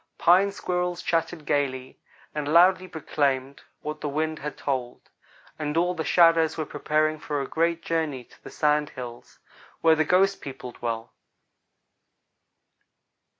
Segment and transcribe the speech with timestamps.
[0.17, 1.99] Pine squirrels chattered gayly,
[2.33, 5.11] and loudly proclaimed what the wind had told;
[5.59, 9.37] and all the shadows were preparing for a great journey to the Sand Hills,
[9.81, 11.13] where the ghost people dwell.